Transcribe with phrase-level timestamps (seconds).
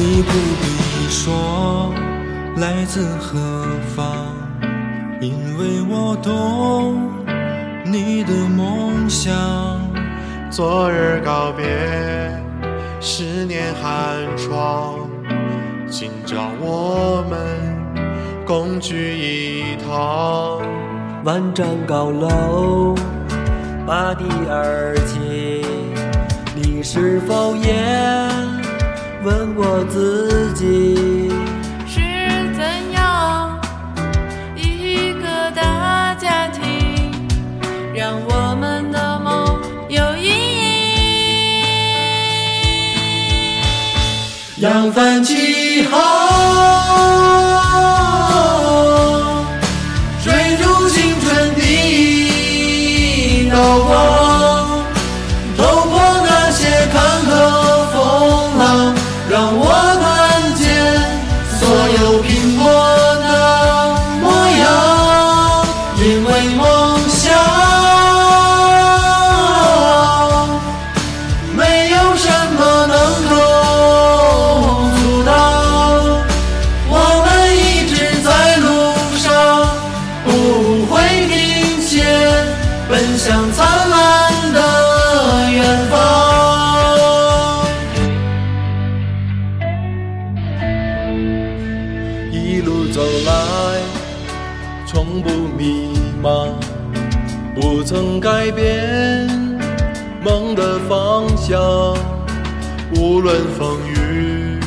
[0.00, 1.92] 你不必说
[2.56, 3.36] 来自何
[3.96, 4.06] 方？
[5.20, 7.10] 因为我懂
[7.84, 9.34] 你的梦想。
[10.52, 11.66] 昨日告别，
[13.00, 14.94] 十年寒窗，
[15.90, 20.60] 今朝我们共聚一堂。
[21.24, 22.94] 万丈高楼，
[23.84, 25.66] 拔地而起，
[26.54, 27.74] 你是否也
[29.24, 31.30] 问过自己？
[31.86, 32.00] 是
[32.54, 33.58] 怎样
[34.54, 37.10] 一个大家庭，
[37.94, 40.62] 让我们的梦有意义？
[44.58, 46.00] 扬帆起航，
[50.24, 51.60] 追逐青春的
[53.50, 54.17] 刀光，
[83.38, 84.58] 向灿烂的
[85.52, 85.94] 远方。
[92.32, 93.30] 一路走来，
[94.84, 96.48] 从不迷茫，
[97.54, 99.28] 不曾改变
[100.20, 101.96] 梦的方向。
[102.96, 104.58] 无论风雨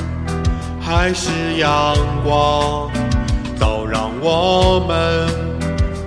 [0.79, 1.93] 还是阳
[2.23, 2.89] 光，
[3.59, 5.27] 都让我们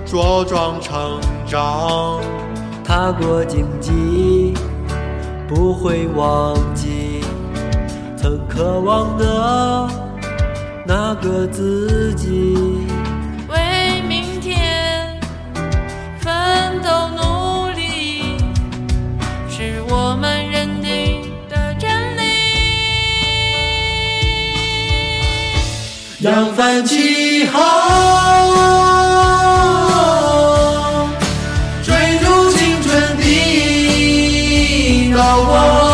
[0.07, 2.19] 茁壮成长。
[2.87, 4.53] 踏过荆棘，
[5.47, 7.21] 不会忘记
[8.15, 9.89] 曾渴望的
[10.85, 12.55] 那个自己。
[13.49, 15.19] 为明天
[16.19, 18.37] 奋斗努力，
[19.49, 22.21] 是我们认定的真理。
[26.19, 27.61] 扬帆起航，
[35.15, 35.84] 的刀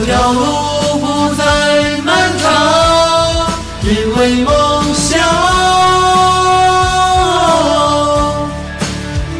[0.00, 0.40] 这条路
[1.00, 1.42] 不再
[2.04, 3.50] 漫长。
[3.82, 5.18] 因为梦想，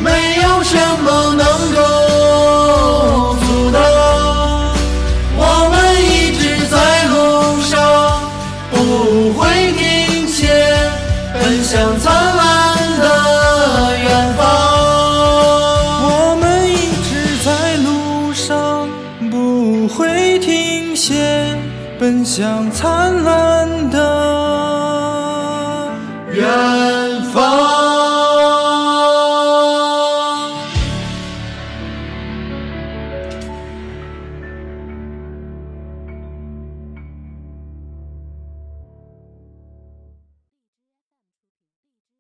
[0.03, 1.47] 没有什么能
[1.77, 3.81] 够阻挡。
[5.37, 5.41] 我
[5.71, 7.79] 们一直在路上，
[8.73, 10.91] 不会停歇，
[11.35, 12.13] 奔向苍
[21.99, 23.99] 奔向灿烂的
[26.33, 26.98] 远